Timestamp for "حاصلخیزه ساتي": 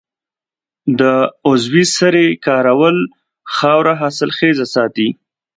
4.01-5.07